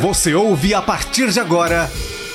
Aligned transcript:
Você 0.00 0.34
ouve 0.34 0.74
a 0.74 0.82
partir 0.82 1.32
de 1.32 1.40
agora 1.40 1.90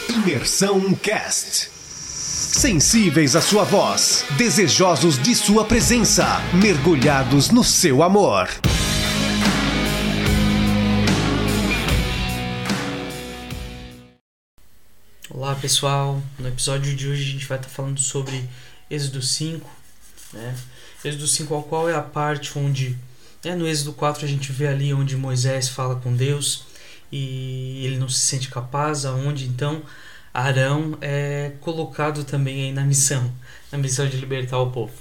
Imersão 0.10 0.96
Cast. 0.96 1.70
Sensíveis 1.70 3.36
à 3.36 3.42
sua 3.42 3.64
voz, 3.64 4.26
desejosos 4.36 5.22
de 5.22 5.36
sua 5.36 5.64
presença, 5.64 6.26
mergulhados 6.56 7.52
no 7.52 7.64
seu 7.64 8.02
amor. 8.02 8.50
Olá 15.30 15.54
pessoal, 15.54 16.20
no 16.40 16.48
episódio 16.48 16.96
de 16.96 17.08
hoje 17.08 17.22
a 17.22 17.32
gente 17.34 17.46
vai 17.46 17.60
estar 17.60 17.70
falando 17.70 18.00
sobre 18.00 18.44
Êxodo 18.90 19.22
5, 19.22 19.70
né? 20.34 20.56
Êxodo 21.06 21.28
5 21.28 21.54
ao 21.54 21.62
qual 21.62 21.88
é 21.88 21.94
a 21.94 22.02
parte 22.02 22.58
onde, 22.58 22.98
né, 23.46 23.54
no 23.56 23.68
Êxodo 23.68 23.94
4 23.94 24.26
a 24.26 24.28
gente 24.28 24.52
vê 24.52 24.68
ali 24.68 24.92
onde 24.92 25.16
Moisés 25.16 25.70
fala 25.70 25.96
com 25.98 26.16
Deus 26.16 26.71
e 27.12 27.86
ele 27.86 27.98
não 27.98 28.08
se 28.08 28.20
sente 28.20 28.50
capaz, 28.50 29.06
aonde 29.06 29.46
então 29.46 29.82
Arão 30.34 30.98
é 31.02 31.54
colocado 31.60 32.24
também 32.24 32.66
aí 32.66 32.72
na 32.72 32.84
missão, 32.84 33.32
na 33.72 33.78
missão 33.78 34.08
de 34.08 34.18
libertar 34.18 34.60
o 34.60 34.72
povo. 34.72 34.94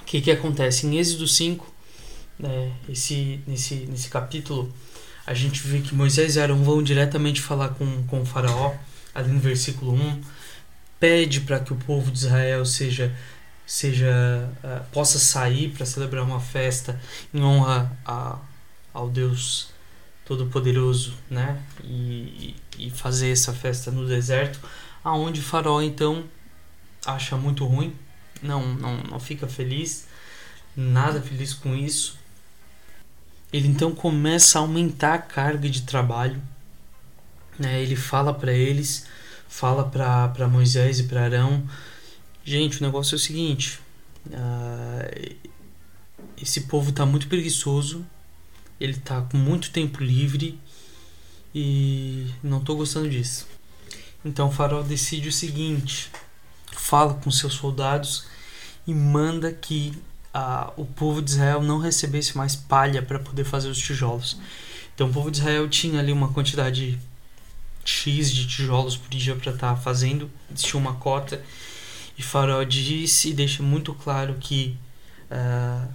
O 0.00 0.04
que 0.04 0.20
que 0.20 0.30
acontece? 0.30 0.86
Em 0.86 0.98
Êxodo 0.98 1.26
5, 1.26 1.74
né, 2.38 2.72
esse, 2.88 3.40
nesse, 3.46 3.74
nesse 3.86 4.08
capítulo, 4.08 4.72
a 5.26 5.34
gente 5.34 5.60
vê 5.66 5.80
que 5.80 5.94
Moisés 5.94 6.36
e 6.36 6.40
Arão 6.40 6.62
vão 6.62 6.82
diretamente 6.82 7.40
falar 7.40 7.70
com, 7.70 8.04
com 8.04 8.22
o 8.22 8.24
faraó, 8.24 8.74
ali 9.14 9.30
no 9.30 9.40
versículo 9.40 9.92
1, 9.92 10.22
pede 11.00 11.40
para 11.40 11.60
que 11.60 11.72
o 11.72 11.76
povo 11.76 12.10
de 12.10 12.18
Israel 12.18 12.64
seja 12.64 13.14
seja 13.66 14.50
uh, 14.64 14.82
possa 14.90 15.18
sair 15.18 15.68
para 15.68 15.84
celebrar 15.84 16.24
uma 16.24 16.40
festa 16.40 16.98
em 17.34 17.42
honra 17.42 17.92
a, 18.02 18.38
ao 18.94 19.10
Deus 19.10 19.68
Todo-Poderoso, 20.28 21.14
né? 21.30 21.58
E, 21.82 22.54
e 22.78 22.90
fazer 22.90 23.30
essa 23.30 23.54
festa 23.54 23.90
no 23.90 24.06
deserto, 24.06 24.60
aonde 25.02 25.40
Faraó 25.40 25.80
então 25.80 26.22
acha 27.06 27.34
muito 27.34 27.64
ruim, 27.64 27.96
não, 28.42 28.74
não, 28.74 28.98
não 28.98 29.18
fica 29.18 29.48
feliz, 29.48 30.06
nada 30.76 31.22
feliz 31.22 31.54
com 31.54 31.74
isso. 31.74 32.18
Ele 33.50 33.68
então 33.68 33.94
começa 33.94 34.58
a 34.58 34.60
aumentar 34.60 35.14
a 35.14 35.18
carga 35.18 35.66
de 35.70 35.82
trabalho. 35.82 36.42
Né? 37.58 37.80
Ele 37.80 37.96
fala 37.96 38.34
para 38.34 38.52
eles, 38.52 39.06
fala 39.48 39.82
para 39.82 40.46
Moisés 40.46 41.00
e 41.00 41.04
para 41.04 41.24
Arão, 41.24 41.66
gente, 42.44 42.82
o 42.82 42.84
negócio 42.84 43.14
é 43.14 43.16
o 43.16 43.18
seguinte, 43.18 43.80
uh, 44.26 45.36
esse 46.36 46.62
povo 46.62 46.90
está 46.90 47.06
muito 47.06 47.28
preguiçoso, 47.28 48.04
ele 48.80 48.92
está 48.92 49.22
com 49.22 49.36
muito 49.36 49.70
tempo 49.70 50.02
livre 50.02 50.58
e 51.54 52.26
não 52.42 52.58
estou 52.58 52.76
gostando 52.76 53.08
disso. 53.08 53.46
Então 54.24 54.48
o 54.48 54.52
faraó 54.52 54.82
decide 54.82 55.28
o 55.28 55.32
seguinte: 55.32 56.10
fala 56.72 57.14
com 57.14 57.30
seus 57.30 57.54
soldados 57.54 58.26
e 58.86 58.94
manda 58.94 59.52
que 59.52 59.92
o 60.76 60.84
povo 60.84 61.20
de 61.20 61.30
Israel 61.32 61.62
não 61.62 61.78
recebesse 61.78 62.36
mais 62.36 62.54
palha 62.54 63.02
para 63.02 63.18
poder 63.18 63.44
fazer 63.44 63.68
os 63.68 63.78
tijolos. 63.78 64.38
Então 64.94 65.08
o 65.08 65.12
povo 65.12 65.30
de 65.30 65.38
Israel 65.38 65.68
tinha 65.68 66.00
ali 66.00 66.12
uma 66.12 66.32
quantidade 66.32 66.98
X 67.84 68.30
de 68.30 68.46
tijolos 68.46 68.96
por 68.96 69.08
dia 69.08 69.34
para 69.34 69.52
estar 69.52 69.74
tá 69.74 69.76
fazendo, 69.76 70.30
tinha 70.54 70.78
uma 70.78 70.94
cota. 70.94 71.42
E 72.16 72.22
Faraó 72.22 72.62
disse 72.64 73.30
e 73.30 73.32
deixa 73.32 73.62
muito 73.62 73.94
claro 73.94 74.36
que 74.40 74.76
uh, 75.30 75.88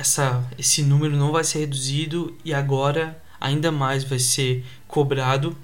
essa, 0.00 0.42
esse 0.58 0.82
número 0.82 1.14
não 1.14 1.30
vai 1.30 1.44
ser 1.44 1.58
reduzido 1.60 2.34
e 2.42 2.54
agora 2.54 3.22
ainda 3.38 3.70
mais 3.70 4.02
vai 4.02 4.18
ser 4.18 4.64
cobrado 4.88 5.56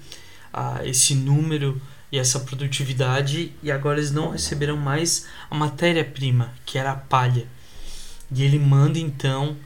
uh, 0.53 0.85
esse 0.85 1.15
número 1.15 1.81
e 2.11 2.19
essa 2.19 2.39
produtividade 2.39 3.51
e 3.63 3.71
agora 3.71 3.97
eles 3.97 4.11
não 4.11 4.29
receberão 4.29 4.77
mais 4.77 5.25
a 5.49 5.55
matéria-prima, 5.55 6.53
que 6.65 6.77
era 6.77 6.91
a 6.91 6.95
palha. 6.95 7.47
E 8.31 8.43
ele 8.43 8.59
manda 8.59 8.99
então 8.99 9.57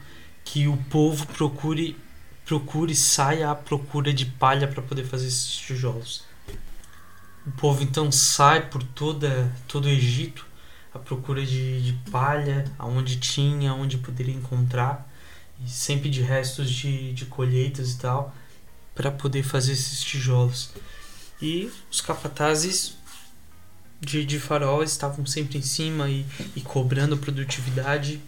que 0.44 0.66
o 0.66 0.76
povo 0.88 1.26
procure 1.26 1.96
procure 2.44 2.94
saia 2.94 3.50
à 3.50 3.54
procura 3.54 4.12
de 4.12 4.26
palha 4.26 4.66
para 4.66 4.82
poder 4.82 5.04
fazer 5.04 5.28
esses 5.28 5.52
tijolos. 5.52 6.24
O 7.46 7.50
povo 7.52 7.82
então 7.82 8.10
sai 8.10 8.68
por 8.68 8.82
toda 8.82 9.52
todo 9.68 9.84
o 9.84 9.88
Egito 9.88 10.44
à 10.94 10.98
procura 10.98 11.44
de, 11.44 11.82
de 11.82 11.92
palha, 12.10 12.64
aonde 12.78 13.16
tinha, 13.16 13.72
onde 13.72 13.98
poderia 13.98 14.34
encontrar, 14.34 15.08
e 15.64 15.68
sempre 15.68 16.10
de 16.10 16.22
restos 16.22 16.70
de, 16.70 17.12
de 17.12 17.24
colheitas 17.26 17.92
e 17.92 17.98
tal, 17.98 18.34
para 18.94 19.10
poder 19.10 19.42
fazer 19.42 19.72
esses 19.72 20.02
tijolos. 20.02 20.70
E 21.40 21.70
os 21.90 22.00
capatazes 22.00 22.94
de, 24.00 24.24
de 24.24 24.38
farol 24.38 24.82
estavam 24.82 25.24
sempre 25.24 25.58
em 25.58 25.62
cima 25.62 26.10
e, 26.10 26.26
e 26.54 26.60
cobrando 26.60 27.16
produtividade. 27.16 28.20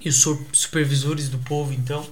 E 0.00 0.08
os 0.08 0.16
supervisores 0.52 1.28
do 1.28 1.38
povo, 1.38 1.72
então, 1.72 2.04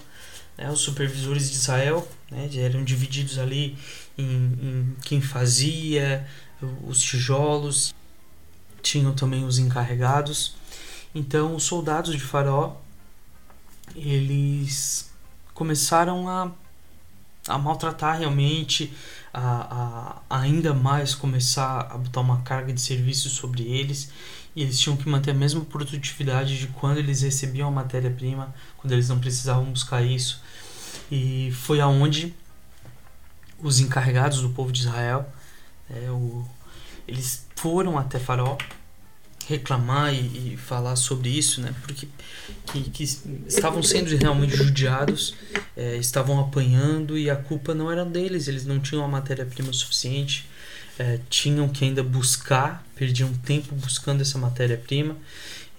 né, 0.57 0.71
os 0.71 0.81
supervisores 0.81 1.51
de 1.51 1.57
Israel, 1.57 2.09
né, 2.31 2.49
eram 2.55 2.85
divididos 2.85 3.39
ali 3.39 3.77
em, 4.17 4.25
em 4.25 4.97
quem 5.03 5.21
fazia 5.21 6.27
os 6.87 7.01
tijolos 7.01 7.93
tinham 8.83 9.13
também 9.15 9.45
os 9.45 9.59
encarregados. 9.59 10.55
Então, 11.15 11.55
os 11.57 11.65
soldados 11.65 12.13
de 12.13 12.21
Faraó 12.21 12.77
eles 13.97 15.11
começaram 15.55 16.29
a, 16.29 16.51
a 17.47 17.59
maltratar 17.59 18.19
realmente, 18.19 18.93
a, 19.33 20.21
a 20.29 20.41
ainda 20.41 20.73
mais 20.75 21.15
começar 21.15 21.81
a 21.91 21.99
botar 21.99 22.21
uma 22.21 22.43
carga 22.43 22.73
de 22.73 22.81
serviço 22.81 23.29
sobre 23.29 23.63
eles. 23.65 24.11
E 24.55 24.63
eles 24.63 24.81
tinham 24.81 24.97
que 24.97 25.09
manter 25.09 25.31
a 25.31 25.35
mesma 25.35 25.65
produtividade 25.65 26.59
de 26.59 26.67
quando 26.69 26.99
eles 26.99 27.23
recebiam 27.23 27.69
a 27.69 27.71
matéria-prima, 27.71 28.53
quando 28.77 28.93
eles 28.93 29.09
não 29.09 29.19
precisavam 29.19 29.65
buscar 29.65 30.03
isso. 30.03 30.43
E 31.11 31.53
foi 31.53 31.81
aonde 31.81 32.35
os 33.59 33.79
encarregados 33.79 34.41
do 34.41 34.51
povo 34.51 34.73
de 34.73 34.81
Israel, 34.81 35.31
é, 35.89 36.11
o, 36.11 36.45
eles 37.11 37.47
foram 37.57 37.99
até 37.99 38.19
Faraó 38.19 38.57
reclamar 39.49 40.15
e, 40.15 40.55
e, 40.55 40.57
falar 40.57 40.95
sobre 40.95 41.29
isso, 41.29 41.61
né? 41.61 41.75
Porque 41.83 42.07
que, 42.67 42.83
que 42.91 43.03
estavam 43.49 43.83
sendo 43.83 44.17
realmente 44.17 44.57
judiados, 44.57 45.35
é, 45.77 45.97
estavam 45.97 46.39
apanhando 46.39 47.19
e 47.19 47.29
a 47.29 47.35
culpa 47.35 47.75
não 47.75 47.91
era 47.91 48.05
deles, 48.05 48.47
eles 48.47 48.65
não 48.65 48.79
tinham 48.79 49.05
a 49.05 49.09
matéria-prima 49.09 49.73
suficiente, 49.73 50.49
é, 50.97 51.19
tinham 51.29 51.69
que 51.69 51.85
ainda 51.85 52.03
buscar, 52.03 52.87
perdiam 52.95 53.33
tempo 53.35 53.75
buscando 53.75 54.21
essa 54.21 54.39
matéria-prima 54.39 55.17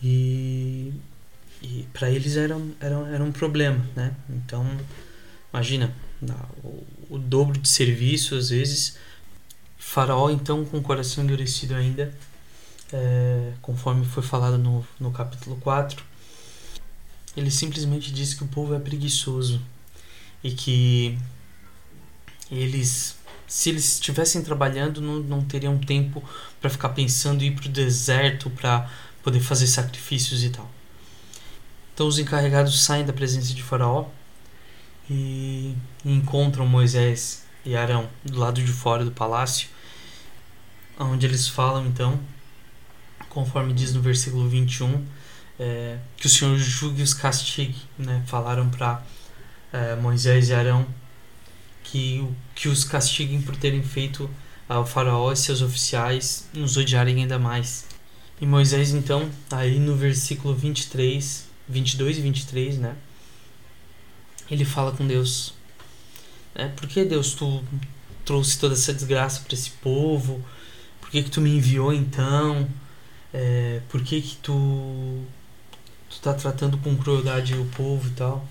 e, 0.04 0.92
e 1.62 1.88
para 1.94 2.10
eles 2.12 2.36
era, 2.36 2.60
era, 2.82 2.96
era 3.14 3.24
um 3.24 3.32
problema, 3.32 3.86
né? 3.96 4.12
Então, 4.30 4.68
imagina, 5.54 5.94
o, 6.62 6.84
o 7.10 7.18
dobro 7.18 7.58
de 7.58 7.70
serviço 7.70 8.36
às 8.36 8.50
vezes 8.50 8.98
Faraó, 9.92 10.30
então, 10.30 10.64
com 10.64 10.78
o 10.78 10.82
coração 10.82 11.22
endurecido 11.22 11.76
ainda, 11.76 12.18
é, 12.94 13.52
conforme 13.62 14.06
foi 14.06 14.24
falado 14.24 14.58
no, 14.58 14.88
no 14.98 15.12
capítulo 15.12 15.58
4, 15.58 16.02
ele 17.36 17.52
simplesmente 17.52 18.10
disse 18.10 18.38
que 18.38 18.44
o 18.46 18.48
povo 18.48 18.74
é 18.74 18.80
preguiçoso 18.80 19.62
e 20.42 20.52
que 20.52 21.18
eles, 22.50 23.18
se 23.46 23.68
eles 23.68 23.96
estivessem 23.96 24.42
trabalhando, 24.42 25.02
não, 25.02 25.20
não 25.20 25.44
teriam 25.44 25.78
tempo 25.78 26.24
para 26.62 26.70
ficar 26.70 26.90
pensando 26.90 27.44
em 27.44 27.48
ir 27.48 27.56
para 27.56 27.66
o 27.66 27.70
deserto 27.70 28.50
para 28.50 28.90
poder 29.22 29.42
fazer 29.42 29.68
sacrifícios 29.68 30.42
e 30.42 30.52
tal. 30.52 30.72
Então 31.94 32.08
os 32.08 32.18
encarregados 32.18 32.82
saem 32.82 33.06
da 33.06 33.12
presença 33.12 33.54
de 33.54 33.62
Faraó 33.62 34.06
e 35.10 35.76
encontram 36.06 36.66
Moisés 36.66 37.44
e 37.66 37.76
Arão 37.76 38.08
do 38.24 38.40
lado 38.40 38.64
de 38.64 38.72
fora 38.72 39.04
do 39.04 39.12
palácio 39.12 39.68
onde 41.00 41.26
eles 41.26 41.48
falam 41.48 41.86
então, 41.86 42.20
conforme 43.30 43.74
diz 43.74 43.94
no 43.94 44.02
versículo 44.02 44.48
21, 44.48 45.06
é, 45.60 45.98
que 46.18 46.26
o 46.26 46.30
Senhor 46.30 46.58
julgue 46.58 47.02
os 47.02 47.14
castigue. 47.14 47.80
Né? 47.98 48.24
Falaram 48.26 48.70
para 48.70 49.04
é, 49.72 49.96
Moisés 49.96 50.50
e 50.50 50.54
Arão 50.54 50.86
que, 51.84 52.26
que 52.56 52.68
os 52.70 52.84
castiguem 52.84 53.42
por 53.42 53.56
terem 53.56 53.84
feito 53.84 54.30
ao 54.68 54.86
faraó 54.86 55.32
e 55.32 55.36
seus 55.36 55.62
oficiais 55.62 56.48
nos 56.54 56.78
odiarem 56.78 57.22
ainda 57.22 57.38
mais. 57.38 57.86
E 58.40 58.46
Moisés 58.46 58.92
então, 58.92 59.30
aí 59.52 59.80
no 59.80 59.96
versículo 59.96 60.56
23, 60.56 61.46
22 61.68 62.18
e 62.18 62.22
23, 62.22 62.78
né? 62.78 62.96
Ele 64.50 64.66
fala 64.66 64.92
com 64.92 65.06
Deus. 65.06 65.54
É, 66.56 66.68
por 66.68 66.88
que 66.88 67.06
Deus 67.06 67.34
tu 67.34 67.64
trouxe 68.26 68.58
toda 68.58 68.74
essa 68.74 68.94
desgraça 68.94 69.42
para 69.42 69.54
esse 69.54 69.70
povo? 69.72 70.44
Por 71.12 71.18
que, 71.18 71.24
que 71.24 71.30
tu 71.30 71.42
me 71.42 71.58
enviou 71.58 71.94
então? 71.94 72.66
É, 73.34 73.82
por 73.90 74.02
que, 74.02 74.22
que 74.22 74.38
tu, 74.38 75.22
tu 76.10 76.22
tá 76.22 76.34
tratando 76.34 76.78
com 76.78 76.96
crueldade 76.96 77.54
o 77.54 77.66
povo 77.66 78.08
e 78.08 78.12
tal? 78.12 78.48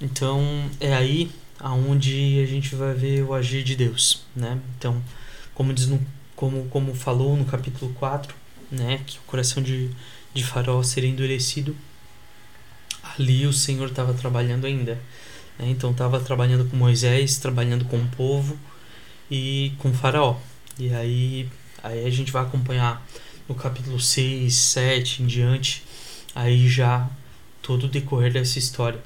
Então 0.00 0.42
é 0.80 0.94
aí 0.94 1.30
aonde 1.60 2.40
a 2.42 2.46
gente 2.46 2.74
vai 2.74 2.94
ver 2.94 3.24
o 3.24 3.34
agir 3.34 3.62
de 3.62 3.76
Deus, 3.76 4.24
né? 4.34 4.58
Então, 4.78 5.02
como 5.54 5.74
diz 5.74 5.86
no, 5.86 6.00
como 6.34 6.64
como 6.68 6.94
falou 6.94 7.36
no 7.36 7.44
capítulo 7.44 7.92
4, 7.92 8.34
né, 8.72 9.02
que 9.06 9.18
o 9.18 9.22
coração 9.26 9.62
de 9.62 9.90
de 10.32 10.42
Faraó 10.42 10.82
seria 10.82 11.10
endurecido, 11.10 11.76
ali 13.02 13.46
o 13.46 13.52
Senhor 13.52 13.88
estava 13.88 14.14
trabalhando 14.14 14.66
ainda. 14.66 14.94
Né? 15.58 15.68
Então 15.68 15.90
estava 15.90 16.18
trabalhando 16.20 16.64
com 16.70 16.74
Moisés, 16.74 17.36
trabalhando 17.36 17.84
com 17.84 17.98
o 17.98 18.08
povo 18.08 18.58
e 19.30 19.74
com 19.78 19.92
Faraó. 19.92 20.36
E 20.78 20.92
aí, 20.92 21.48
aí 21.82 22.04
a 22.04 22.10
gente 22.10 22.32
vai 22.32 22.42
acompanhar 22.42 23.06
no 23.48 23.54
capítulo 23.54 24.00
6, 24.00 24.54
7 24.54 25.22
em 25.22 25.26
diante, 25.26 25.82
aí 26.34 26.68
já 26.68 27.08
todo 27.62 27.84
o 27.84 27.88
decorrer 27.88 28.32
dessa 28.32 28.58
história. 28.58 29.00